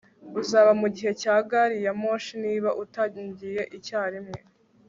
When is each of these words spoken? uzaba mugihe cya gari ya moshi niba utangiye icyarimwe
uzaba 0.41 0.71
mugihe 0.81 1.11
cya 1.21 1.35
gari 1.49 1.77
ya 1.85 1.93
moshi 2.01 2.33
niba 2.43 2.69
utangiye 2.83 3.61
icyarimwe 3.77 4.37